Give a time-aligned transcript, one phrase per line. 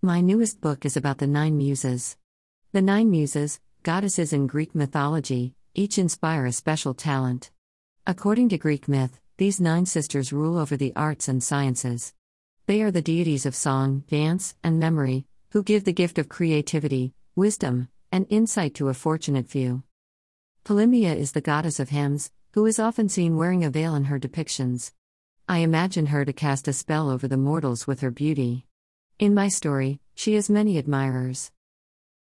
[0.00, 2.16] My newest book is about the Nine Muses.
[2.70, 7.50] The Nine Muses, goddesses in Greek mythology, each inspire a special talent.
[8.06, 12.14] According to Greek myth, these nine sisters rule over the arts and sciences.
[12.66, 17.12] They are the deities of song, dance, and memory, who give the gift of creativity,
[17.34, 19.82] wisdom, and insight to a fortunate few.
[20.64, 24.20] Polymnia is the goddess of hymns, who is often seen wearing a veil in her
[24.20, 24.92] depictions.
[25.48, 28.67] I imagine her to cast a spell over the mortals with her beauty.
[29.18, 31.50] In my story, she has many admirers.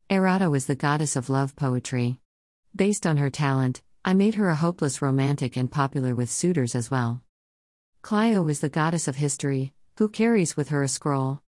[0.10, 2.20] Erato is the goddess of love poetry.
[2.76, 6.90] Based on her talent, I made her a hopeless romantic and popular with suitors as
[6.90, 7.22] well.
[8.02, 11.44] Clio is the goddess of history, who carries with her a scroll.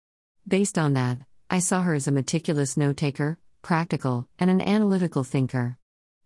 [0.46, 5.24] Based on that, I saw her as a meticulous note taker, practical, and an analytical
[5.24, 5.78] thinker.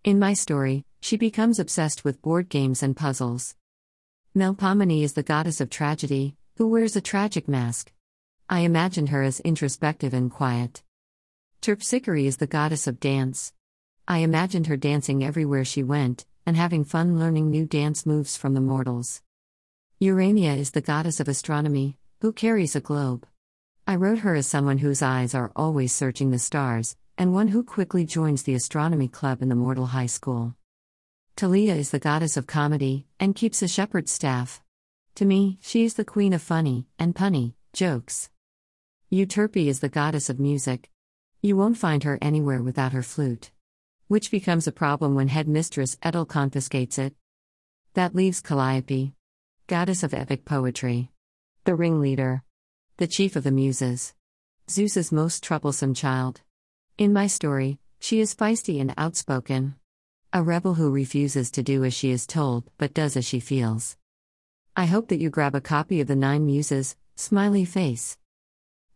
[0.03, 3.55] In my story, she becomes obsessed with board games and puzzles.
[4.35, 7.93] Melpomene is the goddess of tragedy, who wears a tragic mask.
[8.53, 10.83] I imagined her as introspective and quiet.
[11.63, 13.55] Terpsichore is the goddess of dance.
[14.07, 18.53] I imagined her dancing everywhere she went, and having fun learning new dance moves from
[18.53, 19.23] the mortals.
[20.01, 23.27] Urania is the goddess of astronomy, who carries a globe.
[23.87, 27.65] I wrote her as someone whose eyes are always searching the stars, and one who
[27.65, 30.57] quickly joins the astronomy club in the mortal high school.
[31.39, 34.61] Thalia is the goddess of comedy, and keeps a shepherd's staff.
[35.15, 38.29] To me, she is the queen of funny and punny jokes.
[39.13, 40.89] Euterpe is the goddess of music.
[41.43, 43.51] You won't find her anywhere without her flute.
[44.09, 47.15] Which becomes a problem when headmistress Edel confiscates it.
[47.93, 49.13] That leaves Calliope,
[49.67, 51.11] goddess of epic poetry,
[51.65, 52.43] the ringleader,
[52.97, 54.15] the chief of the muses,
[54.71, 56.41] Zeus's most troublesome child.
[56.97, 59.75] In my story, she is feisty and outspoken.
[60.33, 63.99] A rebel who refuses to do as she is told but does as she feels.
[64.75, 68.17] I hope that you grab a copy of The Nine Muses, Smiley Face.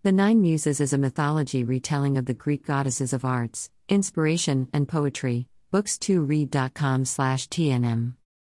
[0.06, 4.86] The Nine Muses is a mythology retelling of the Greek goddesses of arts, inspiration, and
[4.86, 5.48] poetry.
[5.72, 8.12] Books2read.com/tnm